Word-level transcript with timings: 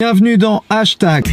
Bienvenue 0.00 0.38
dans 0.38 0.64
Hashtag. 0.70 1.26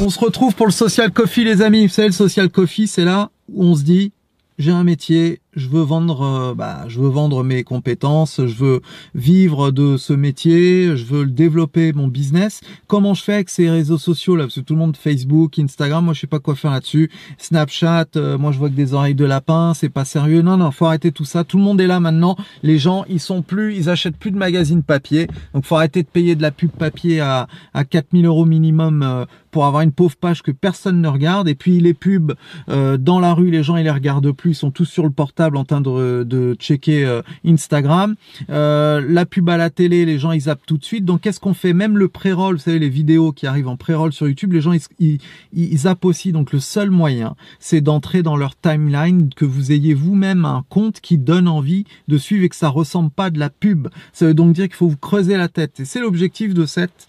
On 0.00 0.10
se 0.10 0.18
retrouve 0.18 0.56
pour 0.56 0.66
le 0.66 0.72
Social 0.72 1.12
Coffee 1.12 1.44
les 1.44 1.62
amis. 1.62 1.86
Vous 1.86 1.92
savez 1.92 2.08
le 2.08 2.12
Social 2.12 2.50
Coffee 2.50 2.88
c'est 2.88 3.04
là 3.04 3.30
où 3.52 3.62
on 3.62 3.76
se 3.76 3.84
dit 3.84 4.10
j'ai 4.58 4.72
un 4.72 4.82
métier, 4.82 5.40
je 5.54 5.68
veux 5.68 5.82
vendre, 5.82 6.22
euh, 6.22 6.54
bah, 6.54 6.84
je 6.88 7.00
veux 7.00 7.08
vendre 7.08 7.42
mes 7.42 7.64
compétences, 7.64 8.40
je 8.46 8.54
veux 8.54 8.80
vivre 9.14 9.70
de 9.70 9.96
ce 9.96 10.12
métier, 10.12 10.96
je 10.96 11.04
veux 11.04 11.26
développer 11.26 11.92
mon 11.92 12.06
business. 12.06 12.60
Comment 12.86 13.14
je 13.14 13.22
fais 13.22 13.34
avec 13.34 13.48
ces 13.48 13.70
réseaux 13.70 13.98
sociaux 13.98 14.36
là? 14.36 14.44
Parce 14.44 14.56
que 14.56 14.60
tout 14.60 14.74
le 14.74 14.78
monde 14.78 14.96
Facebook, 14.96 15.58
Instagram, 15.58 16.04
moi 16.04 16.14
je 16.14 16.20
sais 16.20 16.26
pas 16.26 16.38
quoi 16.38 16.54
faire 16.54 16.70
là-dessus. 16.70 17.10
Snapchat, 17.38 18.06
euh, 18.16 18.36
moi 18.36 18.52
je 18.52 18.58
vois 18.58 18.68
que 18.68 18.74
des 18.74 18.94
oreilles 18.94 19.14
de 19.14 19.24
lapin, 19.24 19.72
c'est 19.74 19.88
pas 19.88 20.04
sérieux. 20.04 20.42
Non 20.42 20.56
non, 20.56 20.70
faut 20.70 20.86
arrêter 20.86 21.12
tout 21.12 21.24
ça. 21.24 21.44
Tout 21.44 21.56
le 21.56 21.64
monde 21.64 21.80
est 21.80 21.86
là 21.86 21.98
maintenant. 21.98 22.36
Les 22.62 22.78
gens, 22.78 23.04
ils 23.08 23.20
sont 23.20 23.42
plus, 23.42 23.74
ils 23.76 23.88
achètent 23.88 24.18
plus 24.18 24.30
de 24.30 24.38
magazines 24.38 24.82
papier. 24.82 25.28
Donc 25.54 25.64
faut 25.64 25.76
arrêter 25.76 26.02
de 26.02 26.08
payer 26.08 26.36
de 26.36 26.42
la 26.42 26.50
pub 26.50 26.70
papier 26.70 27.20
à 27.20 27.48
à 27.72 27.84
4000 27.84 28.26
euros 28.26 28.44
minimum 28.44 29.02
euh, 29.02 29.24
pour 29.50 29.64
avoir 29.64 29.82
une 29.82 29.92
pauvre 29.92 30.16
page 30.16 30.42
que 30.42 30.50
personne 30.50 31.00
ne 31.00 31.08
regarde. 31.08 31.48
Et 31.48 31.54
puis 31.54 31.80
les 31.80 31.94
pubs 31.94 32.34
dans 32.68 33.18
la 33.18 33.32
rue, 33.32 33.50
les 33.50 33.62
gens 33.62 33.76
ils 33.76 33.84
les 33.84 33.90
regardent 33.90 34.30
plus, 34.32 34.50
ils 34.50 34.54
sont 34.54 34.70
tous 34.70 34.84
sur 34.84 35.04
le 35.04 35.10
en 35.40 35.64
train 35.64 35.80
de, 35.80 36.56
checker 36.58 37.04
euh, 37.04 37.22
Instagram. 37.44 38.14
Euh, 38.50 39.04
la 39.06 39.26
pub 39.26 39.48
à 39.48 39.56
la 39.56 39.70
télé, 39.70 40.04
les 40.04 40.18
gens 40.18 40.32
ils 40.32 40.42
zappent 40.42 40.66
tout 40.66 40.78
de 40.78 40.84
suite. 40.84 41.04
Donc 41.04 41.22
qu'est-ce 41.22 41.40
qu'on 41.40 41.54
fait? 41.54 41.72
Même 41.72 41.98
le 41.98 42.08
pré-roll, 42.08 42.56
vous 42.56 42.62
savez 42.62 42.78
les 42.78 42.88
vidéos 42.88 43.32
qui 43.32 43.46
arrivent 43.46 43.68
en 43.68 43.76
pré-roll 43.76 44.12
sur 44.12 44.26
YouTube, 44.26 44.52
les 44.52 44.60
gens 44.60 44.72
ils, 44.98 45.18
ils, 45.52 45.88
aussi. 46.02 46.32
Donc 46.32 46.52
le 46.52 46.60
seul 46.60 46.90
moyen, 46.90 47.34
c'est 47.60 47.80
d'entrer 47.80 48.22
dans 48.22 48.36
leur 48.36 48.56
timeline, 48.56 49.30
que 49.34 49.44
vous 49.44 49.72
ayez 49.72 49.94
vous-même 49.94 50.44
un 50.44 50.64
compte 50.68 51.00
qui 51.00 51.18
donne 51.18 51.48
envie 51.48 51.84
de 52.08 52.18
suivre 52.18 52.44
et 52.44 52.48
que 52.48 52.56
ça 52.56 52.68
ressemble 52.68 53.10
pas 53.10 53.30
de 53.30 53.38
la 53.38 53.50
pub. 53.50 53.88
Ça 54.12 54.26
veut 54.26 54.34
donc 54.34 54.52
dire 54.52 54.66
qu'il 54.66 54.76
faut 54.76 54.88
vous 54.88 54.96
creuser 54.96 55.36
la 55.36 55.48
tête. 55.48 55.80
Et 55.80 55.84
c'est 55.84 56.00
l'objectif 56.00 56.54
de 56.54 56.66
cette 56.66 57.06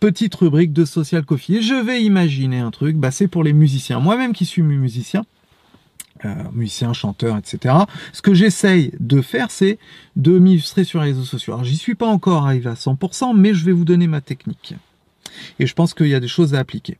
petite 0.00 0.34
rubrique 0.34 0.72
de 0.72 0.84
Social 0.84 1.24
Coffee. 1.24 1.56
Et 1.56 1.62
je 1.62 1.74
vais 1.74 2.02
imaginer 2.02 2.58
un 2.58 2.70
truc, 2.70 2.96
bah, 2.96 3.10
c'est 3.10 3.28
pour 3.28 3.44
les 3.44 3.52
musiciens. 3.52 4.00
Moi-même 4.00 4.32
qui 4.32 4.44
suis 4.44 4.62
musicien, 4.62 5.24
euh, 6.24 6.34
musicien, 6.52 6.92
chanteur, 6.92 7.36
etc. 7.36 7.74
Ce 8.12 8.22
que 8.22 8.34
j'essaye 8.34 8.92
de 9.00 9.20
faire, 9.20 9.50
c'est 9.50 9.78
de 10.16 10.38
m'illustrer 10.38 10.84
sur 10.84 11.00
les 11.00 11.08
réseaux 11.08 11.24
sociaux. 11.24 11.54
Alors, 11.54 11.64
j'y 11.64 11.76
suis 11.76 11.94
pas 11.94 12.06
encore 12.06 12.46
arrivé 12.46 12.68
à 12.68 12.74
100%, 12.74 13.36
mais 13.36 13.54
je 13.54 13.64
vais 13.64 13.72
vous 13.72 13.84
donner 13.84 14.06
ma 14.06 14.20
technique. 14.20 14.74
Et 15.58 15.66
je 15.66 15.74
pense 15.74 15.94
qu'il 15.94 16.08
y 16.08 16.14
a 16.14 16.20
des 16.20 16.28
choses 16.28 16.54
à 16.54 16.58
appliquer. 16.58 16.98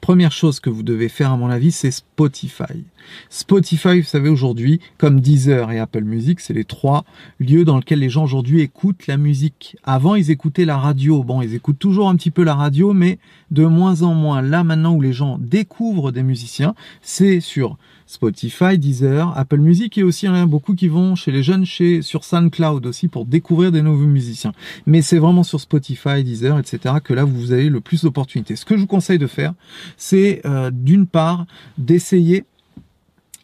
Première 0.00 0.32
chose 0.32 0.60
que 0.60 0.70
vous 0.70 0.82
devez 0.82 1.08
faire, 1.08 1.32
à 1.32 1.36
mon 1.36 1.50
avis, 1.50 1.72
c'est 1.72 1.90
Spotify. 1.90 2.84
Spotify, 3.30 4.00
vous 4.00 4.06
savez, 4.06 4.28
aujourd'hui, 4.28 4.80
comme 4.96 5.20
Deezer 5.20 5.72
et 5.72 5.78
Apple 5.80 6.04
Music, 6.04 6.40
c'est 6.40 6.52
les 6.52 6.64
trois 6.64 7.04
lieux 7.40 7.64
dans 7.64 7.78
lesquels 7.78 7.98
les 7.98 8.08
gens 8.08 8.24
aujourd'hui 8.24 8.60
écoutent 8.60 9.06
la 9.08 9.16
musique. 9.16 9.76
Avant, 9.82 10.14
ils 10.14 10.30
écoutaient 10.30 10.64
la 10.64 10.78
radio. 10.78 11.24
Bon, 11.24 11.42
ils 11.42 11.54
écoutent 11.54 11.78
toujours 11.78 12.08
un 12.08 12.16
petit 12.16 12.30
peu 12.30 12.44
la 12.44 12.54
radio, 12.54 12.92
mais 12.92 13.18
de 13.50 13.64
moins 13.64 14.02
en 14.02 14.14
moins. 14.14 14.40
Là, 14.40 14.62
maintenant, 14.62 14.94
où 14.94 15.00
les 15.00 15.12
gens 15.12 15.36
découvrent 15.38 16.12
des 16.12 16.22
musiciens, 16.22 16.74
c'est 17.02 17.40
sur 17.40 17.76
Spotify, 18.08 18.78
Deezer, 18.78 19.36
Apple 19.36 19.58
Music 19.58 19.98
et 19.98 20.02
aussi 20.02 20.26
a 20.26 20.46
beaucoup 20.46 20.74
qui 20.74 20.88
vont 20.88 21.14
chez 21.14 21.30
les 21.30 21.42
jeunes 21.42 21.66
chez 21.66 22.00
sur 22.00 22.24
SoundCloud 22.24 22.86
aussi 22.86 23.06
pour 23.06 23.26
découvrir 23.26 23.70
des 23.70 23.82
nouveaux 23.82 24.06
musiciens. 24.06 24.52
Mais 24.86 25.02
c'est 25.02 25.18
vraiment 25.18 25.42
sur 25.42 25.60
Spotify, 25.60 26.24
Deezer, 26.24 26.58
etc. 26.58 26.96
que 27.04 27.12
là 27.12 27.24
vous 27.24 27.52
avez 27.52 27.68
le 27.68 27.80
plus 27.82 28.02
d'opportunités. 28.02 28.56
Ce 28.56 28.64
que 28.64 28.76
je 28.76 28.80
vous 28.80 28.86
conseille 28.86 29.18
de 29.18 29.26
faire, 29.26 29.52
c'est 29.98 30.40
euh, 30.46 30.70
d'une 30.72 31.06
part 31.06 31.44
d'essayer 31.76 32.44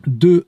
de 0.07 0.47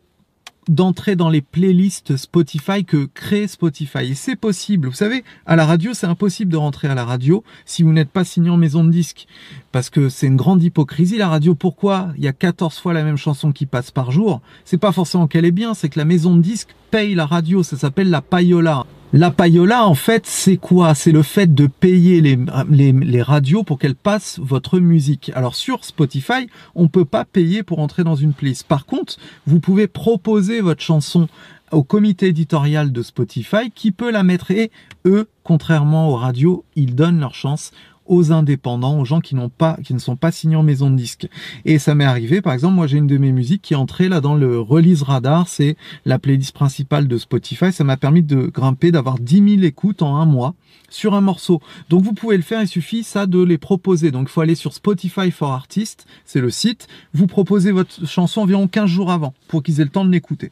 d'entrer 0.68 1.16
dans 1.16 1.28
les 1.28 1.40
playlists 1.40 2.16
Spotify 2.16 2.84
que 2.84 3.06
crée 3.06 3.46
Spotify. 3.46 4.10
Et 4.10 4.14
c'est 4.14 4.36
possible. 4.36 4.88
Vous 4.88 4.94
savez, 4.94 5.24
à 5.46 5.56
la 5.56 5.66
radio, 5.66 5.94
c'est 5.94 6.06
impossible 6.06 6.50
de 6.50 6.56
rentrer 6.56 6.88
à 6.88 6.94
la 6.94 7.04
radio 7.04 7.44
si 7.64 7.82
vous 7.82 7.92
n'êtes 7.92 8.10
pas 8.10 8.24
signé 8.24 8.50
en 8.50 8.56
maison 8.56 8.84
de 8.84 8.90
disque. 8.90 9.26
Parce 9.72 9.90
que 9.90 10.08
c'est 10.08 10.26
une 10.26 10.36
grande 10.36 10.62
hypocrisie, 10.62 11.18
la 11.18 11.28
radio. 11.28 11.54
Pourquoi 11.54 12.08
il 12.16 12.24
y 12.24 12.28
a 12.28 12.32
14 12.32 12.78
fois 12.78 12.92
la 12.92 13.04
même 13.04 13.16
chanson 13.16 13.52
qui 13.52 13.66
passe 13.66 13.90
par 13.90 14.10
jour? 14.10 14.40
C'est 14.64 14.78
pas 14.78 14.92
forcément 14.92 15.26
qu'elle 15.26 15.44
est 15.44 15.50
bien, 15.50 15.74
c'est 15.74 15.88
que 15.88 15.98
la 15.98 16.04
maison 16.04 16.36
de 16.36 16.42
disque 16.42 16.74
paye 16.90 17.14
la 17.14 17.26
radio. 17.26 17.62
Ça 17.62 17.76
s'appelle 17.76 18.10
la 18.10 18.22
payola. 18.22 18.86
La 19.12 19.30
payola, 19.30 19.86
en 19.86 19.94
fait, 19.94 20.26
c'est 20.26 20.56
quoi? 20.56 20.94
C'est 20.94 21.12
le 21.12 21.22
fait 21.22 21.54
de 21.54 21.68
payer 21.68 22.20
les, 22.20 23.22
radios 23.22 23.62
pour 23.62 23.78
qu'elles 23.78 23.94
passent 23.94 24.40
votre 24.42 24.80
musique. 24.80 25.30
Alors 25.34 25.54
sur 25.54 25.84
Spotify, 25.84 26.48
on 26.74 26.88
peut 26.88 27.04
pas 27.04 27.24
payer 27.24 27.62
pour 27.62 27.78
entrer 27.78 28.02
dans 28.02 28.16
une 28.16 28.32
playlist. 28.32 28.66
Par 28.66 28.84
contre, 28.84 29.16
vous 29.46 29.60
pouvez 29.60 29.86
proposer 29.86 30.60
votre 30.60 30.82
chanson 30.82 31.28
au 31.70 31.84
comité 31.84 32.26
éditorial 32.26 32.92
de 32.92 33.02
Spotify 33.02 33.70
qui 33.74 33.92
peut 33.92 34.10
la 34.10 34.24
mettre 34.24 34.50
et 34.50 34.70
eux, 35.04 35.28
contrairement 35.44 36.10
aux 36.10 36.16
radios, 36.16 36.64
ils 36.74 36.94
donnent 36.94 37.20
leur 37.20 37.34
chance 37.34 37.72
aux 38.08 38.32
indépendants, 38.32 38.98
aux 38.98 39.04
gens 39.04 39.20
qui 39.20 39.34
n'ont 39.34 39.48
pas, 39.48 39.78
qui 39.84 39.94
ne 39.94 39.98
sont 39.98 40.16
pas 40.16 40.32
signés 40.32 40.56
en 40.56 40.62
maison 40.62 40.90
de 40.90 40.96
disque. 40.96 41.28
Et 41.64 41.78
ça 41.78 41.94
m'est 41.94 42.04
arrivé, 42.04 42.40
par 42.40 42.52
exemple, 42.52 42.74
moi 42.74 42.86
j'ai 42.86 42.98
une 42.98 43.06
de 43.06 43.18
mes 43.18 43.32
musiques 43.32 43.62
qui 43.62 43.74
est 43.74 43.76
entrée 43.76 44.08
là 44.08 44.20
dans 44.20 44.34
le 44.34 44.60
release 44.60 45.02
radar, 45.02 45.48
c'est 45.48 45.76
la 46.04 46.18
playlist 46.18 46.52
principale 46.52 47.08
de 47.08 47.18
Spotify. 47.18 47.72
Ça 47.72 47.84
m'a 47.84 47.96
permis 47.96 48.22
de 48.22 48.46
grimper, 48.46 48.92
d'avoir 48.92 49.18
10 49.18 49.56
000 49.56 49.62
écoutes 49.64 50.02
en 50.02 50.16
un 50.16 50.26
mois 50.26 50.54
sur 50.88 51.14
un 51.14 51.20
morceau. 51.20 51.60
Donc 51.88 52.02
vous 52.02 52.12
pouvez 52.12 52.36
le 52.36 52.42
faire, 52.42 52.62
il 52.62 52.68
suffit 52.68 53.02
ça 53.02 53.26
de 53.26 53.42
les 53.42 53.58
proposer. 53.58 54.10
Donc 54.10 54.28
il 54.28 54.32
faut 54.32 54.40
aller 54.40 54.54
sur 54.54 54.72
Spotify 54.72 55.30
for 55.30 55.52
Artists, 55.52 56.06
c'est 56.24 56.40
le 56.40 56.50
site. 56.50 56.88
Vous 57.12 57.26
proposez 57.26 57.72
votre 57.72 58.06
chanson 58.06 58.42
environ 58.42 58.68
15 58.68 58.88
jours 58.88 59.10
avant 59.10 59.34
pour 59.48 59.62
qu'ils 59.62 59.80
aient 59.80 59.84
le 59.84 59.90
temps 59.90 60.04
de 60.04 60.12
l'écouter. 60.12 60.50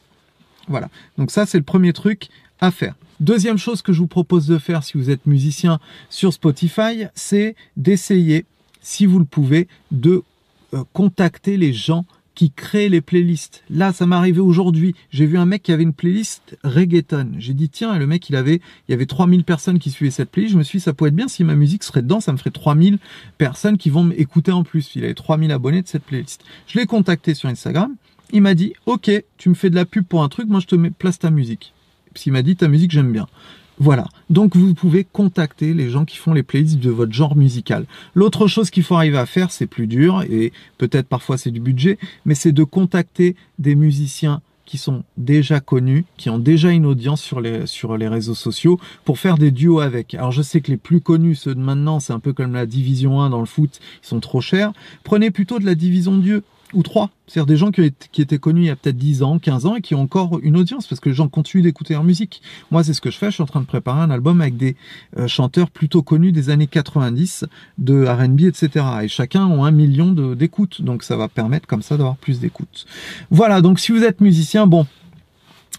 Voilà. 0.69 0.88
Donc 1.19 1.31
ça 1.31 1.47
c'est 1.47 1.59
le 1.59 1.64
premier 1.64 1.93
truc 1.93 2.28
à 2.60 2.70
faire. 2.70 2.94
Deuxième 3.20 3.59
chose 3.59 3.82
que 3.82 3.92
je 3.92 4.00
vous 4.00 4.06
propose 4.06 4.47
de 4.47 4.59
faire 4.59 4.82
si 4.82 4.97
vous 4.97 5.10
êtes 5.10 5.26
musicien 5.26 5.78
sur 6.10 6.32
Spotify, 6.32 7.04
c'est 7.15 7.54
d'essayer, 7.76 8.44
si 8.81 9.06
vous 9.06 9.19
le 9.19 9.25
pouvez, 9.25 9.69
de 9.92 10.22
euh, 10.75 10.82
contacter 10.93 11.56
les 11.56 11.72
gens 11.72 12.04
qui 12.34 12.50
créent 12.50 12.88
les 12.88 13.00
playlists. 13.00 13.62
Là, 13.70 13.93
ça 13.93 14.06
m'est 14.06 14.16
arrivé 14.16 14.41
aujourd'hui. 14.41 14.94
J'ai 15.10 15.26
vu 15.26 15.38
un 15.38 15.47
mec 15.47 15.62
qui 15.62 15.72
avait 15.72 15.84
une 15.84 15.93
playlist 15.93 16.59
reggaeton. 16.64 17.34
J'ai 17.38 17.54
dit, 17.54 17.69
tiens, 17.69 17.97
le 17.97 18.06
mec, 18.06 18.28
il 18.28 18.34
avait, 18.34 18.60
il 18.88 18.91
y 18.91 18.94
avait 18.94 19.06
3000 19.06 19.44
personnes 19.44 19.78
qui 19.78 19.91
suivaient 19.91 20.10
cette 20.10 20.31
playlist. 20.31 20.54
Je 20.54 20.59
me 20.59 20.64
suis 20.64 20.78
dit, 20.78 20.84
ça 20.84 20.93
pourrait 20.93 21.10
être 21.10 21.16
bien 21.16 21.28
si 21.28 21.44
ma 21.44 21.54
musique 21.54 21.84
serait 21.84 22.03
dedans. 22.03 22.20
Ça 22.20 22.32
me 22.32 22.37
ferait 22.37 22.50
3000 22.50 22.98
personnes 23.38 23.78
qui 23.78 23.91
vont 23.91 24.04
m'écouter 24.04 24.50
en 24.50 24.64
plus. 24.64 24.97
Il 24.97 25.04
avait 25.04 25.14
3000 25.14 25.53
abonnés 25.53 25.82
de 25.82 25.88
cette 25.88 26.03
playlist. 26.03 26.43
Je 26.66 26.78
l'ai 26.78 26.87
contacté 26.87 27.34
sur 27.34 27.48
Instagram. 27.48 27.94
Il 28.32 28.43
m'a 28.43 28.54
dit, 28.54 28.75
OK, 28.87 29.10
tu 29.38 29.48
me 29.48 29.54
fais 29.54 29.70
de 29.70 29.76
la 29.76 29.84
pub 29.84 30.04
pour 30.04 30.25
un 30.25 30.28
truc. 30.28 30.48
Moi, 30.48 30.59
je 30.59 30.66
te 30.66 30.75
mets, 30.75 30.91
place 30.91 31.20
ta 31.20 31.31
musique 31.31 31.72
s'il 32.14 32.32
m'a 32.32 32.42
dit 32.42 32.56
ta 32.56 32.69
musique 32.69 32.91
j'aime 32.91 33.12
bien. 33.12 33.26
Voilà. 33.78 34.06
Donc 34.30 34.56
vous 34.56 34.72
pouvez 34.75 35.04
contacter 35.04 35.75
les 35.75 35.91
gens 35.91 36.04
qui 36.04 36.16
font 36.16 36.32
les 36.32 36.44
playlists 36.44 36.78
de 36.78 36.91
votre 36.91 37.12
genre 37.12 37.36
musical. 37.36 37.86
L'autre 38.14 38.47
chose 38.47 38.70
qu'il 38.70 38.84
faut 38.84 38.94
arriver 38.94 39.19
à 39.19 39.26
faire, 39.26 39.50
c'est 39.50 39.66
plus 39.66 39.86
dur 39.86 40.22
et 40.30 40.52
peut-être 40.78 41.08
parfois 41.08 41.38
c'est 41.38 41.50
du 41.50 41.60
budget, 41.60 41.98
mais 42.25 42.34
c'est 42.34 42.52
de 42.52 42.64
contacter 42.64 43.34
des 43.58 43.75
musiciens 43.75 44.42
qui 44.64 44.78
sont 44.78 45.04
déjà 45.16 45.60
connus, 45.60 46.04
qui 46.16 46.30
ont 46.30 46.38
déjà 46.38 46.70
une 46.70 46.86
audience 46.86 47.20
sur 47.20 47.41
les, 47.41 47.66
sur 47.66 47.97
les 47.97 48.08
réseaux 48.08 48.34
sociaux 48.34 48.81
pour 49.04 49.19
faire 49.19 49.36
des 49.36 49.50
duos 49.50 49.81
avec. 49.81 50.14
Alors 50.14 50.32
je 50.32 50.42
sais 50.42 50.60
que 50.60 50.70
les 50.70 50.76
plus 50.76 51.00
connus, 51.00 51.34
ceux 51.34 51.54
de 51.54 51.60
maintenant, 51.60 52.00
c'est 52.00 52.12
un 52.12 52.20
peu 52.20 52.32
comme 52.32 52.54
la 52.54 52.66
division 52.66 53.20
1 53.20 53.31
dans 53.31 53.41
le 53.41 53.46
foot, 53.46 53.81
ils 54.02 54.06
sont 54.06 54.20
trop 54.20 54.41
chers. 54.41 54.72
Prenez 55.02 55.31
plutôt 55.31 55.58
de 55.58 55.66
la 55.66 55.75
division 55.75 56.16
Dieu 56.16 56.42
ou 56.75 56.83
trois. 56.83 57.11
C'est-à-dire 57.27 57.47
des 57.47 57.57
gens 57.57 57.71
qui, 57.71 57.83
étaient 58.21 58.39
connus 58.39 58.62
il 58.62 58.67
y 58.67 58.71
a 58.71 58.77
peut-être 58.77 58.97
10 58.97 59.23
ans, 59.23 59.39
15 59.39 59.67
ans 59.67 59.77
et 59.77 59.81
qui 59.81 59.95
ont 59.95 60.03
encore 60.03 60.41
une 60.43 60.57
audience 60.57 60.87
parce 60.87 61.01
que 61.01 61.09
les 61.09 61.15
gens 61.15 61.29
continuent 61.29 61.62
d'écouter 61.62 61.95
leur 61.95 62.05
musique. 62.05 62.43
Moi, 62.71 62.85
c'est 62.85 62.93
ce 62.93 63.01
que 63.01 63.11
je 63.11 63.17
fais. 63.17 63.27
Je 63.27 63.35
suis 63.35 63.43
en 63.43 63.47
train 63.47 63.61
de 63.61 63.67
préparer 63.67 64.01
un 64.01 64.11
album 64.11 64.41
avec 64.41 64.57
des 64.57 64.77
euh, 65.17 65.27
chanteurs 65.27 65.71
plutôt 65.71 66.03
connus 66.03 66.33
des 66.33 66.51
années 66.51 66.67
90, 66.67 67.47
de 67.79 68.07
R&B, 68.07 68.43
etc. 68.43 68.85
Et 69.03 69.09
chacun 69.09 69.47
ont 69.47 69.65
un 69.65 69.71
million 69.71 70.11
d'écoutes. 70.11 70.83
Donc, 70.83 71.03
ça 71.03 71.17
va 71.17 71.29
permettre 71.29 71.67
comme 71.67 71.83
ça 71.83 71.97
d'avoir 71.97 72.17
plus 72.17 72.41
d'écoutes. 72.41 72.87
Voilà. 73.31 73.62
Donc, 73.62 73.81
si 73.81 73.93
vous 73.93 74.05
êtes 74.05 74.20
musicien, 74.20 74.67
bon, 74.67 74.87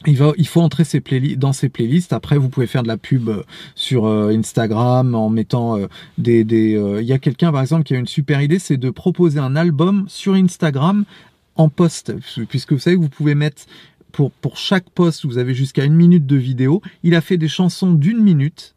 il, 0.07 0.47
faut 0.47 0.61
entrer 0.61 0.83
ses 0.83 1.01
dans 1.37 1.53
ces 1.53 1.69
playlists. 1.69 2.13
Après, 2.13 2.37
vous 2.37 2.49
pouvez 2.49 2.67
faire 2.67 2.83
de 2.83 2.87
la 2.87 2.97
pub 2.97 3.29
euh, 3.29 3.43
sur 3.75 4.05
euh, 4.05 4.29
Instagram 4.29 5.15
en 5.15 5.29
mettant 5.29 5.77
euh, 5.77 5.87
des... 6.17 6.43
des 6.43 6.71
il 6.99 7.05
y 7.05 7.13
a 7.13 7.19
quelqu'un, 7.19 7.51
par 7.51 7.61
exemple, 7.61 7.83
qui 7.83 7.95
a 7.95 7.97
une 7.97 8.07
super 8.07 8.41
idée, 8.41 8.59
c'est 8.59 8.77
de 8.77 8.89
proposer 8.89 9.39
un 9.39 9.55
album 9.55 10.05
sur 10.07 10.33
Instagram 10.33 11.05
en 11.55 11.69
post. 11.69 12.13
Puisque 12.49 12.73
vous 12.73 12.79
savez 12.79 12.95
que 12.95 13.01
vous 13.01 13.09
pouvez 13.09 13.35
mettre... 13.35 13.63
Pour, 14.11 14.31
pour 14.31 14.55
chaque 14.55 14.89
post, 14.91 15.25
vous 15.25 15.37
avez 15.37 15.53
jusqu'à 15.53 15.83
une 15.83 15.93
minute 15.93 16.25
de 16.25 16.37
vidéo. 16.37 16.81
Il 17.03 17.15
a 17.15 17.21
fait 17.21 17.35
des 17.35 17.49
chansons 17.49 17.91
d'une 17.91 18.19
minute 18.19 18.73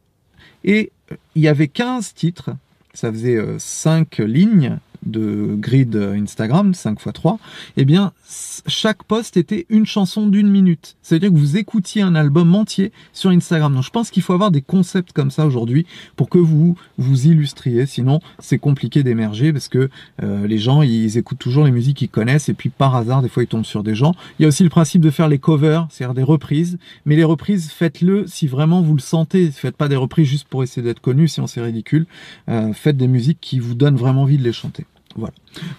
et 0.64 0.90
il 1.36 1.42
y 1.42 1.46
avait 1.46 1.68
15 1.68 2.12
titres 2.14 2.50
ça 2.92 3.12
faisait 3.12 3.38
5 3.58 4.18
lignes 4.18 4.78
de 5.04 5.54
grid 5.58 5.94
Instagram, 5.96 6.74
5 6.74 6.98
x 7.00 7.12
3, 7.12 7.38
eh 7.76 7.84
bien, 7.84 8.12
chaque 8.66 9.04
post 9.04 9.36
était 9.36 9.66
une 9.68 9.86
chanson 9.86 10.26
d'une 10.26 10.48
minute. 10.48 10.96
C'est-à-dire 11.02 11.30
que 11.30 11.36
vous 11.36 11.56
écoutiez 11.56 12.02
un 12.02 12.14
album 12.14 12.54
entier 12.54 12.92
sur 13.12 13.30
Instagram. 13.30 13.74
Donc, 13.74 13.84
je 13.84 13.90
pense 13.90 14.10
qu'il 14.10 14.22
faut 14.22 14.32
avoir 14.32 14.50
des 14.50 14.62
concepts 14.62 15.12
comme 15.12 15.30
ça 15.30 15.46
aujourd'hui 15.46 15.86
pour 16.16 16.28
que 16.28 16.38
vous 16.38 16.76
vous 16.98 17.26
illustriez. 17.26 17.86
Sinon, 17.86 18.20
c'est 18.38 18.58
compliqué 18.58 19.02
d'émerger 19.02 19.52
parce 19.52 19.68
que 19.68 19.88
euh, 20.22 20.46
les 20.46 20.58
gens, 20.58 20.82
ils 20.82 21.16
écoutent 21.18 21.38
toujours 21.38 21.64
les 21.64 21.70
musiques 21.70 21.98
qu'ils 21.98 22.08
connaissent 22.08 22.48
et 22.48 22.54
puis 22.54 22.70
par 22.70 22.94
hasard, 22.94 23.22
des 23.22 23.28
fois, 23.28 23.42
ils 23.42 23.48
tombent 23.48 23.64
sur 23.64 23.82
des 23.82 23.94
gens. 23.94 24.14
Il 24.38 24.42
y 24.42 24.44
a 24.44 24.48
aussi 24.48 24.64
le 24.64 24.70
principe 24.70 25.00
de 25.00 25.10
faire 25.10 25.28
les 25.28 25.38
covers, 25.38 25.86
c'est-à-dire 25.90 26.14
des 26.14 26.22
reprises. 26.22 26.78
Mais 27.06 27.16
les 27.16 27.24
reprises, 27.24 27.70
faites-le 27.70 28.26
si 28.26 28.46
vraiment 28.46 28.82
vous 28.82 28.94
le 28.94 29.00
sentez. 29.00 29.50
Faites 29.50 29.76
pas 29.76 29.88
des 29.88 29.96
reprises 29.96 30.28
juste 30.28 30.48
pour 30.48 30.62
essayer 30.62 30.82
d'être 30.82 31.00
connu, 31.00 31.28
sinon 31.28 31.46
c'est 31.46 31.62
ridicule. 31.62 32.06
Euh, 32.48 32.72
faites 32.72 32.96
des 32.96 33.08
musiques 33.08 33.38
qui 33.40 33.58
vous 33.58 33.74
donnent 33.74 33.96
vraiment 33.96 34.22
envie 34.22 34.38
de 34.38 34.44
les 34.44 34.52
chanter. 34.52 34.84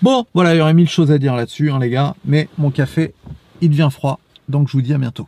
Bon, 0.01 0.25
voilà, 0.33 0.53
il 0.53 0.57
y 0.57 0.61
aurait 0.61 0.73
mille 0.73 0.89
choses 0.89 1.11
à 1.11 1.17
dire 1.17 1.35
là-dessus, 1.35 1.71
hein, 1.71 1.79
les 1.79 1.89
gars. 1.89 2.15
Mais 2.25 2.47
mon 2.57 2.71
café, 2.71 3.13
il 3.61 3.69
devient 3.69 3.89
froid. 3.91 4.19
Donc 4.47 4.67
je 4.67 4.73
vous 4.73 4.81
dis 4.81 4.93
à 4.93 4.97
bientôt. 4.97 5.27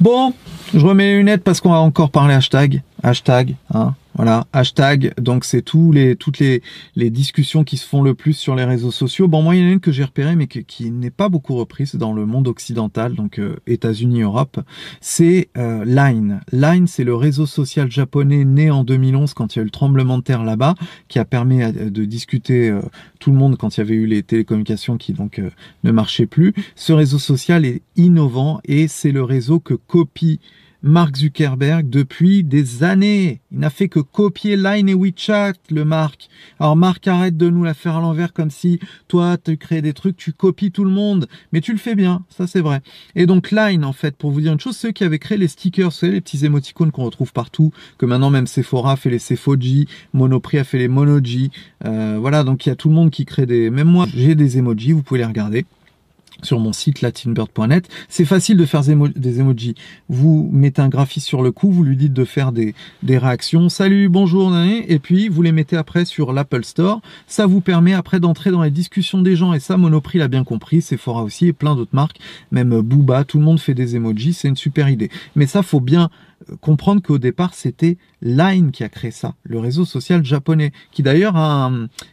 Bon, 0.00 0.34
je 0.72 0.84
remets 0.84 1.06
les 1.06 1.16
lunettes 1.18 1.44
parce 1.44 1.60
qu'on 1.60 1.70
va 1.70 1.78
encore 1.78 2.10
parler 2.10 2.34
hashtag. 2.34 2.82
Hashtag, 3.02 3.56
hein, 3.72 3.94
voilà, 4.20 4.46
hashtag, 4.52 5.14
donc 5.18 5.46
c'est 5.46 5.64
les, 5.94 6.14
toutes 6.14 6.40
les, 6.40 6.60
discussions 6.94 7.64
qui 7.64 7.78
se 7.78 7.86
font 7.86 8.02
le 8.02 8.12
plus 8.12 8.34
sur 8.34 8.54
les 8.54 8.64
réseaux 8.64 8.90
sociaux. 8.90 9.28
Bon, 9.28 9.40
moi, 9.40 9.56
il 9.56 9.62
y 9.62 9.64
en 9.64 9.68
a 9.70 9.72
une 9.72 9.80
que 9.80 9.92
j'ai 9.92 10.04
repérée, 10.04 10.36
mais 10.36 10.46
qui 10.46 10.90
n'est 10.90 11.08
pas 11.08 11.30
beaucoup 11.30 11.54
reprise 11.54 11.94
dans 11.94 12.12
le 12.12 12.26
monde 12.26 12.46
occidental, 12.46 13.14
donc 13.14 13.38
euh, 13.38 13.56
États-Unis, 13.66 14.20
Europe. 14.20 14.60
C'est 15.00 15.48
euh, 15.56 15.86
Line. 15.86 16.42
Line, 16.52 16.86
c'est 16.86 17.04
le 17.04 17.14
réseau 17.14 17.46
social 17.46 17.90
japonais 17.90 18.44
né 18.44 18.70
en 18.70 18.84
2011 18.84 19.32
quand 19.32 19.56
il 19.56 19.58
y 19.58 19.60
a 19.60 19.62
eu 19.62 19.64
le 19.64 19.70
tremblement 19.70 20.18
de 20.18 20.22
terre 20.22 20.44
là-bas, 20.44 20.74
qui 21.08 21.18
a 21.18 21.24
permis 21.24 21.62
euh, 21.62 21.88
de 21.88 22.04
discuter 22.04 22.78
tout 23.20 23.30
le 23.30 23.38
monde 23.38 23.56
quand 23.56 23.74
il 23.74 23.80
y 23.80 23.84
avait 23.84 23.94
eu 23.94 24.04
les 24.04 24.22
télécommunications 24.22 24.98
qui 24.98 25.14
donc 25.14 25.40
ne 25.82 25.90
marchaient 25.90 26.26
plus. 26.26 26.52
Ce 26.76 26.92
réseau 26.92 27.18
social 27.18 27.64
est 27.64 27.80
innovant 27.96 28.60
et 28.66 28.86
c'est 28.86 29.12
le 29.12 29.22
réseau 29.22 29.60
que 29.60 29.72
copie 29.72 30.40
Mark 30.82 31.16
Zuckerberg 31.16 31.90
depuis 31.90 32.42
des 32.42 32.82
années. 32.84 33.40
Il 33.52 33.58
n'a 33.58 33.68
fait 33.68 33.88
que 33.88 34.00
copier 34.00 34.56
Line 34.56 34.88
et 34.88 34.94
WeChat, 34.94 35.52
le 35.70 35.84
Mark. 35.84 36.28
Alors 36.58 36.74
Mark, 36.74 37.06
arrête 37.06 37.36
de 37.36 37.50
nous 37.50 37.64
la 37.64 37.74
faire 37.74 37.96
à 37.96 38.00
l'envers 38.00 38.32
comme 38.32 38.50
si 38.50 38.80
toi, 39.06 39.36
tu 39.36 39.58
crées 39.58 39.82
des 39.82 39.92
trucs, 39.92 40.16
tu 40.16 40.32
copies 40.32 40.72
tout 40.72 40.84
le 40.84 40.90
monde. 40.90 41.28
Mais 41.52 41.60
tu 41.60 41.72
le 41.72 41.78
fais 41.78 41.94
bien, 41.94 42.24
ça 42.30 42.46
c'est 42.46 42.62
vrai. 42.62 42.80
Et 43.14 43.26
donc 43.26 43.50
Line, 43.50 43.84
en 43.84 43.92
fait, 43.92 44.16
pour 44.16 44.30
vous 44.30 44.40
dire 44.40 44.52
une 44.54 44.60
chose, 44.60 44.76
ceux 44.76 44.90
qui 44.90 45.04
avaient 45.04 45.18
créé 45.18 45.36
les 45.36 45.48
stickers, 45.48 45.92
savez, 45.92 46.12
les 46.12 46.20
petits 46.22 46.46
émoticônes 46.46 46.92
qu'on 46.92 47.04
retrouve 47.04 47.32
partout, 47.32 47.72
que 47.98 48.06
maintenant 48.06 48.30
même 48.30 48.46
Sephora 48.46 48.96
fait 48.96 49.10
les 49.10 49.18
Sephoji, 49.18 49.86
Monoprix 50.14 50.58
a 50.58 50.64
fait 50.64 50.78
les 50.78 50.88
Monoji. 50.88 51.50
Euh, 51.84 52.16
voilà, 52.18 52.42
donc 52.42 52.64
il 52.64 52.70
y 52.70 52.72
a 52.72 52.76
tout 52.76 52.88
le 52.88 52.94
monde 52.94 53.10
qui 53.10 53.26
crée 53.26 53.44
des... 53.44 53.68
Même 53.68 53.88
moi, 53.88 54.06
j'ai 54.14 54.34
des 54.34 54.56
emojis, 54.56 54.92
vous 54.92 55.02
pouvez 55.02 55.20
les 55.20 55.26
regarder 55.26 55.66
sur 56.44 56.58
mon 56.60 56.72
site 56.72 57.00
latinbird.net. 57.00 57.88
C'est 58.08 58.24
facile 58.24 58.56
de 58.56 58.64
faire 58.66 58.82
des 58.82 59.40
emojis. 59.40 59.74
Vous 60.08 60.48
mettez 60.52 60.82
un 60.82 60.88
graphiste 60.88 61.26
sur 61.26 61.42
le 61.42 61.52
coup, 61.52 61.70
vous 61.70 61.84
lui 61.84 61.96
dites 61.96 62.12
de 62.12 62.24
faire 62.24 62.52
des, 62.52 62.74
réactions, 63.08 63.68
salut, 63.68 64.08
bonjour, 64.08 64.50
et 64.56 64.98
puis 64.98 65.28
vous 65.28 65.42
les 65.42 65.52
mettez 65.52 65.76
après 65.76 66.04
sur 66.04 66.32
l'Apple 66.32 66.64
Store. 66.64 67.00
Ça 67.26 67.46
vous 67.46 67.60
permet 67.60 67.92
après 67.92 68.20
d'entrer 68.20 68.50
dans 68.50 68.62
les 68.62 68.70
discussions 68.70 69.22
des 69.22 69.36
gens, 69.36 69.52
et 69.52 69.60
ça, 69.60 69.76
Monoprix 69.76 70.18
l'a 70.18 70.28
bien 70.28 70.44
compris, 70.44 70.82
Sephora 70.82 71.22
aussi, 71.22 71.48
et 71.48 71.52
plein 71.52 71.76
d'autres 71.76 71.94
marques, 71.94 72.18
même 72.50 72.80
Booba, 72.80 73.24
tout 73.24 73.38
le 73.38 73.44
monde 73.44 73.60
fait 73.60 73.74
des 73.74 73.96
emojis, 73.96 74.34
c'est 74.34 74.48
une 74.48 74.56
super 74.56 74.88
idée. 74.88 75.10
Mais 75.36 75.46
ça, 75.46 75.62
faut 75.62 75.80
bien 75.80 76.10
comprendre 76.60 77.02
qu'au 77.02 77.18
départ, 77.18 77.54
c'était 77.54 77.96
Line 78.22 78.70
qui 78.70 78.84
a 78.84 78.88
créé 78.88 79.10
ça, 79.10 79.34
le 79.44 79.58
réseau 79.58 79.84
social 79.84 80.24
japonais, 80.24 80.72
qui 80.92 81.02
d'ailleurs 81.02 81.36
a 81.36 81.70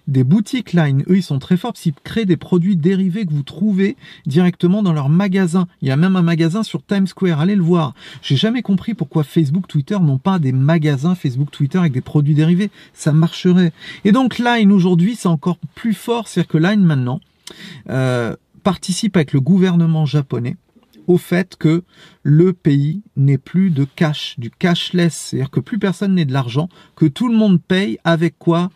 des 0.08 0.24
boutiques 0.24 0.74
Line. 0.74 1.04
Eux, 1.10 1.18
ils 1.18 1.24
sont 1.24 1.40
très 1.40 1.58
forts 1.58 1.74
qu'ils 1.74 1.94
créent 1.94 2.26
des 2.26 2.38
produits 2.38 2.76
dérivés 2.76 3.26
que 3.26 3.34
vous 3.34 3.44
trouvez 3.44 3.96
directement 4.26 4.84
dans 4.84 4.94
leur 4.94 5.10
magasin. 5.10 5.68
Il 5.82 5.88
y 5.88 5.92
a 5.92 5.98
même 5.98 6.16
un 6.16 6.22
magasin 6.22 6.64
sur 6.64 6.86
Times 6.86 7.08
Square, 7.08 7.40
allez 7.40 7.56
le 7.56 7.64
voir. 7.64 7.94
J'ai 8.22 8.36
jamais 8.36 8.62
compris 8.62 8.94
pourquoi 8.94 9.24
Facebook, 9.24 9.68
Twitter 9.68 9.98
n'ont 10.00 10.18
pas 10.18 10.40
des 10.40 10.52
magasins 10.52 11.16
Facebook, 11.16 11.52
Twitter 11.52 11.78
avec 11.78 11.94
des 11.94 12.02
produits 12.02 12.36
dérivés. 12.36 12.70
Ça 12.94 13.12
marcherait. 13.12 13.72
Et 14.06 14.12
donc 14.12 14.40
Line 14.40 14.72
aujourd'hui, 14.72 15.16
c'est 15.16 15.28
encore 15.28 15.58
plus 15.76 15.94
fort, 15.94 16.28
c'est-à-dire 16.28 16.52
que 16.52 16.58
Line 16.58 16.84
maintenant 16.84 17.20
euh, 17.90 18.36
participe 18.64 19.16
avec 19.16 19.34
le 19.34 19.40
gouvernement 19.40 20.06
japonais 20.06 20.58
au 21.08 21.18
fait 21.18 21.56
que 21.56 21.84
le 22.24 22.54
pays 22.54 23.02
n'ait 23.16 23.38
plus 23.38 23.72
de 23.72 23.86
cash, 23.96 24.36
du 24.38 24.52
cashless, 24.52 25.16
c'est-à-dire 25.16 25.50
que 25.50 25.60
plus 25.60 25.80
personne 25.80 26.16
n'ait 26.16 26.26
de 26.26 26.34
l'argent, 26.34 26.70
que 26.96 27.06
tout 27.06 27.30
le 27.30 27.36
monde 27.36 27.62
paye 27.62 27.98
avec 28.04 28.38
quoi? 28.38 28.70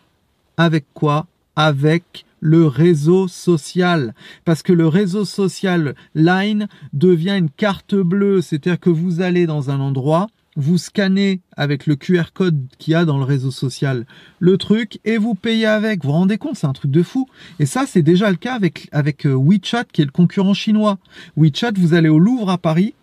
Avec 0.56 0.86
quoi? 0.94 1.26
Avec 1.56 2.24
le 2.40 2.66
réseau 2.66 3.28
social. 3.28 4.14
Parce 4.44 4.62
que 4.62 4.72
le 4.72 4.88
réseau 4.88 5.24
social 5.24 5.94
Line 6.14 6.66
devient 6.92 7.36
une 7.38 7.50
carte 7.50 7.94
bleue, 7.94 8.40
c'est-à-dire 8.40 8.80
que 8.80 8.90
vous 8.90 9.20
allez 9.20 9.46
dans 9.46 9.70
un 9.70 9.80
endroit, 9.80 10.26
vous 10.56 10.78
scannez 10.78 11.40
avec 11.56 11.86
le 11.86 11.96
QR 11.96 12.32
code 12.34 12.66
qu'il 12.78 12.92
y 12.92 12.94
a 12.94 13.04
dans 13.04 13.18
le 13.18 13.24
réseau 13.24 13.50
social 13.50 14.06
le 14.38 14.58
truc 14.58 15.00
et 15.04 15.16
vous 15.16 15.34
payez 15.34 15.66
avec. 15.66 16.02
Vous 16.02 16.10
vous 16.10 16.16
rendez 16.16 16.38
compte, 16.38 16.56
c'est 16.56 16.66
un 16.66 16.72
truc 16.72 16.90
de 16.90 17.02
fou. 17.02 17.28
Et 17.58 17.66
ça, 17.66 17.84
c'est 17.86 18.02
déjà 18.02 18.30
le 18.30 18.36
cas 18.36 18.54
avec, 18.54 18.88
avec 18.92 19.26
euh, 19.26 19.34
WeChat 19.34 19.84
qui 19.92 20.02
est 20.02 20.06
le 20.06 20.10
concurrent 20.10 20.54
chinois. 20.54 20.98
WeChat, 21.36 21.72
vous 21.76 21.94
allez 21.94 22.08
au 22.08 22.18
Louvre 22.18 22.50
à 22.50 22.58
Paris, 22.58 22.94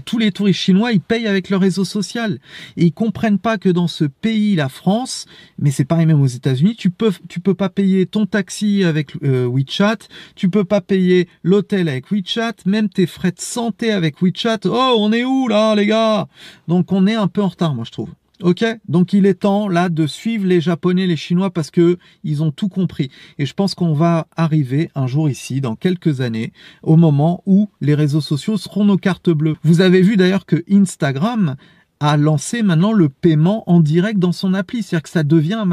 tous 0.00 0.18
les 0.18 0.32
touristes 0.32 0.60
chinois, 0.60 0.92
ils 0.92 1.00
payent 1.00 1.26
avec 1.26 1.50
leur 1.50 1.60
réseau 1.60 1.84
social. 1.84 2.38
Et 2.76 2.86
ils 2.86 2.92
comprennent 2.92 3.38
pas 3.38 3.58
que 3.58 3.68
dans 3.68 3.88
ce 3.88 4.04
pays, 4.04 4.54
la 4.54 4.68
France, 4.68 5.26
mais 5.58 5.70
c'est 5.70 5.84
pareil 5.84 6.06
même 6.06 6.20
aux 6.20 6.26
États-Unis, 6.26 6.76
tu 6.76 6.90
peux, 6.90 7.12
tu 7.28 7.40
peux 7.40 7.54
pas 7.54 7.68
payer 7.68 8.06
ton 8.06 8.26
taxi 8.26 8.84
avec 8.84 9.12
euh, 9.22 9.46
WeChat, 9.46 9.98
tu 10.34 10.48
peux 10.48 10.64
pas 10.64 10.80
payer 10.80 11.28
l'hôtel 11.42 11.88
avec 11.88 12.10
WeChat, 12.10 12.54
même 12.66 12.88
tes 12.88 13.06
frais 13.06 13.32
de 13.32 13.40
santé 13.40 13.92
avec 13.92 14.22
WeChat. 14.22 14.60
Oh, 14.64 14.96
on 14.98 15.12
est 15.12 15.24
où 15.24 15.48
là, 15.48 15.74
les 15.74 15.86
gars? 15.86 16.28
Donc 16.68 16.92
on 16.92 17.06
est 17.06 17.14
un 17.14 17.28
peu 17.28 17.42
en 17.42 17.48
retard, 17.48 17.74
moi, 17.74 17.84
je 17.84 17.92
trouve. 17.92 18.10
Ok, 18.40 18.64
donc 18.88 19.12
il 19.12 19.26
est 19.26 19.40
temps 19.40 19.68
là 19.68 19.88
de 19.88 20.06
suivre 20.06 20.46
les 20.46 20.60
Japonais, 20.60 21.06
les 21.06 21.16
Chinois 21.16 21.52
parce 21.52 21.70
que 21.70 21.98
ils 22.24 22.42
ont 22.42 22.50
tout 22.50 22.68
compris. 22.68 23.10
Et 23.38 23.46
je 23.46 23.54
pense 23.54 23.74
qu'on 23.74 23.92
va 23.92 24.26
arriver 24.36 24.90
un 24.96 25.06
jour 25.06 25.30
ici, 25.30 25.60
dans 25.60 25.76
quelques 25.76 26.20
années, 26.20 26.52
au 26.82 26.96
moment 26.96 27.42
où 27.46 27.68
les 27.80 27.94
réseaux 27.94 28.20
sociaux 28.20 28.56
seront 28.56 28.84
nos 28.84 28.96
cartes 28.96 29.30
bleues. 29.30 29.56
Vous 29.62 29.80
avez 29.80 30.02
vu 30.02 30.16
d'ailleurs 30.16 30.46
que 30.46 30.64
Instagram 30.68 31.56
a 32.00 32.16
lancé 32.16 32.62
maintenant 32.62 32.92
le 32.92 33.08
paiement 33.08 33.62
en 33.70 33.78
direct 33.78 34.18
dans 34.18 34.32
son 34.32 34.54
appli. 34.54 34.82
C'est-à-dire 34.82 35.04
que 35.04 35.08
ça 35.08 35.22
devient 35.22 35.64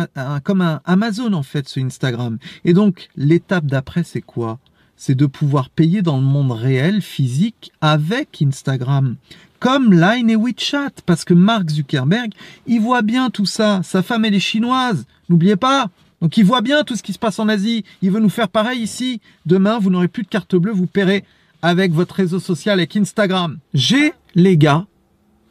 comme 0.43 0.61
un 0.61 0.81
Amazon 0.85 1.33
en 1.33 1.43
fait, 1.43 1.67
ce 1.67 1.79
Instagram. 1.79 2.37
Et 2.65 2.73
donc 2.73 3.07
l'étape 3.15 3.65
d'après, 3.65 4.03
c'est 4.03 4.21
quoi? 4.21 4.59
C'est 4.95 5.15
de 5.15 5.25
pouvoir 5.25 5.69
payer 5.71 6.03
dans 6.03 6.17
le 6.17 6.23
monde 6.23 6.51
réel, 6.51 7.01
physique, 7.01 7.71
avec 7.81 8.43
Instagram 8.43 9.15
comme 9.59 9.93
Line 9.93 10.29
et 10.29 10.35
WeChat, 10.35 11.01
parce 11.05 11.25
que 11.25 11.33
Mark 11.33 11.69
Zuckerberg, 11.69 12.31
il 12.67 12.79
voit 12.79 13.01
bien 13.01 13.29
tout 13.29 13.45
ça. 13.45 13.81
Sa 13.83 14.01
femme, 14.01 14.25
elle 14.25 14.35
est 14.35 14.39
chinoise, 14.39 15.05
n'oubliez 15.29 15.55
pas. 15.55 15.89
Donc 16.21 16.37
il 16.37 16.45
voit 16.45 16.61
bien 16.61 16.83
tout 16.83 16.95
ce 16.95 17.03
qui 17.03 17.13
se 17.13 17.19
passe 17.19 17.39
en 17.39 17.47
Asie. 17.47 17.85
Il 18.01 18.11
veut 18.11 18.19
nous 18.19 18.29
faire 18.29 18.49
pareil 18.49 18.81
ici. 18.81 19.21
Demain, 19.45 19.79
vous 19.79 19.89
n'aurez 19.89 20.07
plus 20.07 20.23
de 20.23 20.27
carte 20.27 20.55
bleue, 20.55 20.73
vous 20.73 20.87
paierez 20.87 21.23
avec 21.61 21.91
votre 21.91 22.15
réseau 22.15 22.39
social, 22.39 22.79
avec 22.79 22.95
Instagram. 22.95 23.57
J'ai, 23.73 24.13
les 24.35 24.57
gars, 24.57 24.85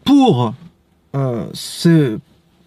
pour 0.05 0.55
euh, 1.15 1.47
ce 1.53 2.19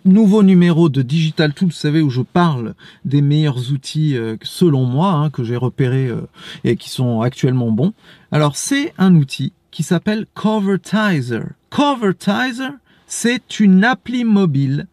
nouveau 0.06 0.42
numéro 0.42 0.90
de 0.90 1.02
Digital 1.02 1.54
Tool, 1.54 1.70
vous 1.70 1.74
savez, 1.74 2.02
où 2.02 2.10
je 2.10 2.22
parle 2.22 2.74
des 3.06 3.22
meilleurs 3.22 3.72
outils 3.72 4.16
euh, 4.16 4.36
selon 4.42 4.86
moi, 4.86 5.12
hein, 5.12 5.30
que 5.30 5.44
j'ai 5.44 5.56
repérés 5.56 6.08
euh, 6.08 6.28
et 6.64 6.76
qui 6.76 6.90
sont 6.90 7.22
actuellement 7.22 7.72
bons. 7.72 7.94
Alors 8.32 8.56
c'est 8.56 8.94
un 8.98 9.16
outil 9.16 9.54
qui 9.72 9.84
s'appelle 9.84 10.26
Covertizer. 10.34 11.44
Covertizer, 11.70 12.72
c'est 13.08 13.60
une 13.60 13.84
appli 13.84 14.24
mobile 14.24 14.88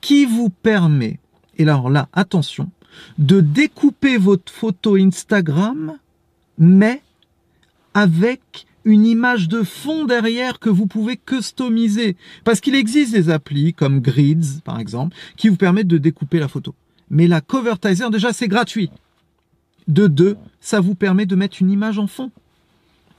qui 0.00 0.26
vous 0.26 0.50
permet, 0.50 1.18
et 1.56 1.62
alors 1.62 1.90
là, 1.90 2.08
attention, 2.12 2.70
de 3.18 3.40
découper 3.40 4.16
votre 4.18 4.52
photo 4.52 4.96
Instagram, 4.96 5.94
mais 6.58 7.02
avec 7.94 8.66
une 8.84 9.06
image 9.06 9.48
de 9.48 9.62
fond 9.62 10.04
derrière 10.04 10.58
que 10.58 10.68
vous 10.68 10.86
pouvez 10.86 11.16
customiser. 11.16 12.16
Parce 12.44 12.60
qu'il 12.60 12.74
existe 12.74 13.12
des 13.12 13.30
applis 13.30 13.72
comme 13.72 14.00
Grids, 14.00 14.60
par 14.64 14.78
exemple, 14.78 15.16
qui 15.36 15.48
vous 15.48 15.56
permettent 15.56 15.88
de 15.88 15.98
découper 15.98 16.38
la 16.38 16.48
photo. 16.48 16.74
Mais 17.10 17.26
la 17.26 17.40
Covertizer, 17.40 18.10
déjà, 18.10 18.32
c'est 18.32 18.48
gratuit. 18.48 18.90
De 19.88 20.06
deux, 20.06 20.36
ça 20.60 20.80
vous 20.80 20.94
permet 20.94 21.26
de 21.26 21.36
mettre 21.36 21.60
une 21.60 21.70
image 21.70 21.98
en 21.98 22.06
fond. 22.06 22.30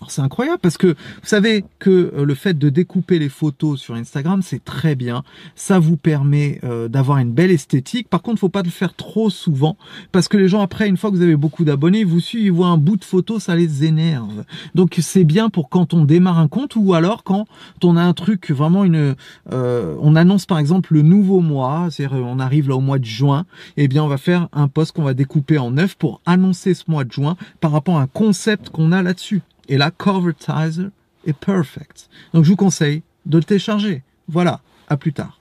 C'est 0.08 0.22
incroyable 0.22 0.60
parce 0.62 0.78
que 0.78 0.88
vous 0.88 1.28
savez 1.28 1.66
que 1.80 2.14
euh, 2.16 2.26
le 2.26 2.36
fait 2.36 2.58
de 2.58 2.70
découper 2.70 3.20
les 3.20 3.30
photos 3.30 3.80
sur 3.80 3.96
Instagram, 3.96 4.42
c'est 4.42 4.64
très 4.64 4.96
bien. 4.96 5.24
Ça 5.56 5.80
vous 5.80 5.98
permet 5.98 6.60
euh, 6.64 6.88
d'avoir 6.88 7.18
une 7.18 7.32
belle 7.32 7.52
esthétique. 7.52 8.10
Par 8.10 8.22
contre, 8.22 8.40
faut 8.40 8.50
pas 8.50 8.62
le 8.62 8.70
faire 8.70 8.94
trop 8.94 9.30
souvent 9.30 9.78
parce 10.12 10.28
que 10.28 10.38
les 10.38 10.48
gens 10.48 10.62
après, 10.62 10.88
une 10.88 10.98
fois 10.98 11.12
que 11.12 11.16
vous 11.16 11.22
avez 11.22 11.36
beaucoup 11.36 11.64
d'abonnés, 11.66 12.04
vous 12.04 12.20
suivent, 12.20 12.46
ils 12.46 12.52
voient 12.52 12.68
un 12.68 12.78
bout 12.78 12.98
de 12.98 13.06
photo, 13.06 13.40
ça 13.40 13.56
les 13.56 13.84
énerve. 13.84 14.44
Donc 14.76 14.98
c'est 15.00 15.24
bien 15.24 15.50
pour 15.50 15.70
quand 15.70 15.94
on 15.94 16.06
démarre 16.06 16.40
un 16.40 16.48
compte 16.48 16.76
ou 16.76 16.94
alors 16.94 17.24
quand 17.24 17.46
on 17.84 17.98
a 17.98 18.04
un 18.04 18.14
truc 18.14 18.52
vraiment 18.52 18.84
une, 18.84 19.16
euh, 19.52 19.96
on 20.02 20.16
annonce 20.16 20.46
par 20.46 20.60
exemple 20.60 20.94
le 20.94 21.02
nouveau 21.02 21.40
mois, 21.40 21.88
c'est-à-dire 21.90 22.18
on 22.18 22.40
arrive 22.40 22.70
là 22.70 22.76
au 22.76 22.82
mois 22.82 23.00
de 23.00 23.06
juin, 23.06 23.46
eh 23.78 23.88
bien 23.88 24.04
on 24.04 24.08
va 24.08 24.18
faire 24.18 24.50
un 24.54 24.68
post 24.68 24.92
qu'on 24.92 25.04
va 25.04 25.14
découper 25.14 25.58
en 25.58 25.72
neuf 25.72 25.96
pour 25.96 26.22
annoncer 26.26 26.74
ce 26.74 26.84
mois 26.88 27.04
de 27.04 27.12
juin 27.12 27.38
par 27.62 27.72
rapport 27.72 27.98
à 27.98 28.02
un 28.02 28.08
concept 28.08 28.70
qu'on 28.70 28.92
a 28.92 29.02
là-dessus. 29.02 29.42
Et 29.70 29.78
la 29.78 29.92
Covertizer 29.92 30.90
est 31.26 31.34
perfect. 31.34 32.10
Donc 32.34 32.44
je 32.44 32.50
vous 32.50 32.56
conseille 32.56 33.02
de 33.26 33.38
le 33.38 33.44
télécharger. 33.44 34.04
Voilà, 34.28 34.62
à 34.90 34.98
plus 34.98 35.14
tard. 35.14 35.40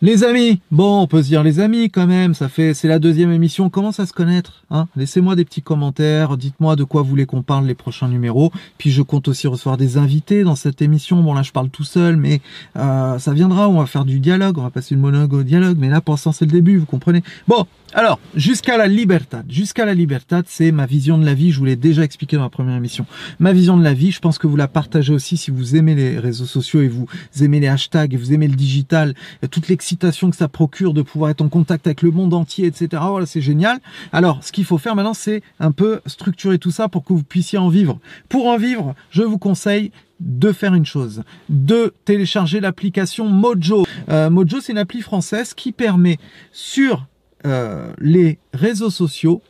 Les 0.00 0.22
amis, 0.22 0.60
bon, 0.70 1.00
on 1.00 1.08
peut 1.08 1.24
se 1.24 1.26
dire 1.26 1.42
les 1.42 1.58
amis 1.58 1.90
quand 1.90 2.06
même, 2.06 2.32
ça 2.32 2.48
fait, 2.48 2.72
c'est 2.72 2.86
la 2.86 3.00
deuxième 3.00 3.32
émission, 3.32 3.64
on 3.64 3.68
commence 3.68 3.98
à 3.98 4.06
se 4.06 4.12
connaître, 4.12 4.62
hein? 4.70 4.86
Laissez-moi 4.94 5.34
des 5.34 5.44
petits 5.44 5.60
commentaires, 5.60 6.36
dites-moi 6.36 6.76
de 6.76 6.84
quoi 6.84 7.02
vous 7.02 7.08
voulez 7.08 7.26
qu'on 7.26 7.42
parle 7.42 7.66
les 7.66 7.74
prochains 7.74 8.06
numéros, 8.06 8.52
puis 8.78 8.92
je 8.92 9.02
compte 9.02 9.26
aussi 9.26 9.48
recevoir 9.48 9.76
des 9.76 9.96
invités 9.96 10.44
dans 10.44 10.54
cette 10.54 10.82
émission, 10.82 11.20
bon 11.20 11.34
là 11.34 11.42
je 11.42 11.50
parle 11.50 11.68
tout 11.68 11.82
seul, 11.82 12.16
mais 12.16 12.40
euh, 12.76 13.18
ça 13.18 13.32
viendra, 13.32 13.68
on 13.68 13.80
va 13.80 13.86
faire 13.86 14.04
du 14.04 14.20
dialogue, 14.20 14.58
on 14.58 14.62
va 14.62 14.70
passer 14.70 14.94
le 14.94 15.00
monologue 15.00 15.32
au 15.32 15.42
dialogue, 15.42 15.78
mais 15.80 15.88
là 15.88 16.00
pour 16.00 16.14
l'instant 16.14 16.30
c'est 16.30 16.44
le 16.44 16.52
début, 16.52 16.78
vous 16.78 16.86
comprenez? 16.86 17.24
Bon, 17.48 17.66
alors, 17.94 18.20
jusqu'à 18.34 18.76
la 18.76 18.86
libertad. 18.86 19.46
Jusqu'à 19.48 19.86
la 19.86 19.94
libertad, 19.94 20.44
c'est 20.46 20.72
ma 20.72 20.84
vision 20.84 21.16
de 21.16 21.24
la 21.24 21.32
vie. 21.32 21.52
Je 21.52 21.58
vous 21.58 21.64
l'ai 21.64 21.76
déjà 21.76 22.04
expliqué 22.04 22.36
dans 22.36 22.42
la 22.42 22.50
première 22.50 22.76
émission. 22.76 23.06
Ma 23.38 23.52
vision 23.54 23.78
de 23.78 23.82
la 23.82 23.94
vie, 23.94 24.10
je 24.10 24.20
pense 24.20 24.36
que 24.36 24.46
vous 24.46 24.56
la 24.56 24.68
partagez 24.68 25.12
aussi 25.12 25.38
si 25.38 25.50
vous 25.50 25.74
aimez 25.74 25.94
les 25.94 26.18
réseaux 26.18 26.44
sociaux 26.44 26.82
et 26.82 26.88
vous 26.88 27.06
aimez 27.40 27.60
les 27.60 27.68
hashtags 27.68 28.12
et 28.12 28.16
vous 28.18 28.34
aimez 28.34 28.46
le 28.46 28.56
digital, 28.56 29.14
toute 29.50 29.68
l'excitation 29.68 30.30
que 30.30 30.36
ça 30.36 30.48
procure 30.48 30.92
de 30.92 31.00
pouvoir 31.00 31.30
être 31.30 31.40
en 31.40 31.48
contact 31.48 31.86
avec 31.86 32.02
le 32.02 32.10
monde 32.10 32.34
entier, 32.34 32.66
etc. 32.66 33.02
Voilà, 33.08 33.24
c'est 33.24 33.40
génial. 33.40 33.78
Alors, 34.12 34.44
ce 34.44 34.52
qu'il 34.52 34.64
faut 34.64 34.78
faire 34.78 34.94
maintenant, 34.94 35.14
c'est 35.14 35.42
un 35.58 35.72
peu 35.72 36.00
structurer 36.04 36.58
tout 36.58 36.70
ça 36.70 36.88
pour 36.88 37.04
que 37.04 37.14
vous 37.14 37.22
puissiez 37.22 37.58
en 37.58 37.70
vivre. 37.70 37.98
Pour 38.28 38.48
en 38.48 38.58
vivre, 38.58 38.94
je 39.10 39.22
vous 39.22 39.38
conseille 39.38 39.92
de 40.20 40.52
faire 40.52 40.74
une 40.74 40.84
chose, 40.84 41.22
de 41.48 41.94
télécharger 42.04 42.60
l'application 42.60 43.28
Mojo. 43.28 43.86
Euh, 44.08 44.28
Mojo, 44.30 44.60
c'est 44.60 44.72
une 44.72 44.78
appli 44.78 45.00
française 45.00 45.54
qui 45.54 45.72
permet 45.72 46.18
sur 46.52 47.06
euh, 47.46 47.92
les 47.98 48.38
réseaux 48.52 48.90
sociaux 48.90 49.42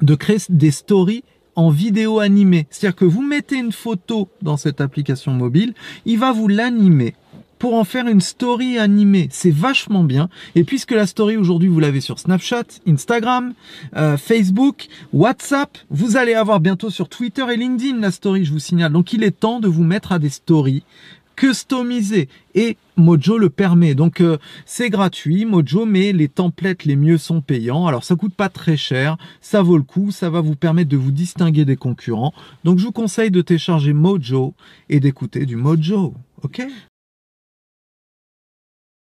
de 0.00 0.14
créer 0.14 0.38
des 0.48 0.70
stories 0.70 1.24
en 1.54 1.70
vidéo 1.70 2.18
animée. 2.18 2.66
C'est-à-dire 2.70 2.96
que 2.96 3.04
vous 3.04 3.22
mettez 3.22 3.56
une 3.56 3.72
photo 3.72 4.28
dans 4.40 4.56
cette 4.56 4.80
application 4.80 5.32
mobile, 5.32 5.74
il 6.06 6.18
va 6.18 6.32
vous 6.32 6.48
l'animer 6.48 7.14
pour 7.58 7.74
en 7.74 7.84
faire 7.84 8.08
une 8.08 8.20
story 8.20 8.76
animée. 8.78 9.28
C'est 9.30 9.52
vachement 9.52 10.02
bien. 10.02 10.28
Et 10.56 10.64
puisque 10.64 10.90
la 10.90 11.06
story 11.06 11.36
aujourd'hui, 11.36 11.68
vous 11.68 11.78
l'avez 11.78 12.00
sur 12.00 12.18
Snapchat, 12.18 12.64
Instagram, 12.88 13.54
euh, 13.96 14.16
Facebook, 14.16 14.88
WhatsApp, 15.12 15.78
vous 15.88 16.16
allez 16.16 16.34
avoir 16.34 16.58
bientôt 16.58 16.90
sur 16.90 17.08
Twitter 17.08 17.44
et 17.52 17.56
LinkedIn 17.56 18.00
la 18.00 18.10
story, 18.10 18.44
je 18.44 18.52
vous 18.52 18.58
signale. 18.58 18.90
Donc 18.90 19.12
il 19.12 19.22
est 19.22 19.38
temps 19.38 19.60
de 19.60 19.68
vous 19.68 19.84
mettre 19.84 20.10
à 20.10 20.18
des 20.18 20.30
stories 20.30 20.82
customisé 21.42 22.28
et 22.54 22.76
Mojo 22.96 23.36
le 23.36 23.50
permet. 23.50 23.96
Donc 23.96 24.20
euh, 24.20 24.38
c'est 24.64 24.90
gratuit 24.90 25.44
Mojo 25.44 25.86
mais 25.86 26.12
les 26.12 26.28
templates 26.28 26.84
les 26.84 26.94
mieux 26.94 27.18
sont 27.18 27.40
payants. 27.40 27.88
Alors 27.88 28.04
ça 28.04 28.14
coûte 28.14 28.36
pas 28.36 28.48
très 28.48 28.76
cher, 28.76 29.16
ça 29.40 29.60
vaut 29.60 29.76
le 29.76 29.82
coup, 29.82 30.12
ça 30.12 30.30
va 30.30 30.40
vous 30.40 30.54
permettre 30.54 30.88
de 30.88 30.96
vous 30.96 31.10
distinguer 31.10 31.64
des 31.64 31.74
concurrents. 31.74 32.32
Donc 32.62 32.78
je 32.78 32.84
vous 32.84 32.92
conseille 32.92 33.32
de 33.32 33.42
télécharger 33.42 33.92
Mojo 33.92 34.54
et 34.88 35.00
d'écouter 35.00 35.44
du 35.44 35.56
Mojo. 35.56 36.14
OK? 36.44 36.62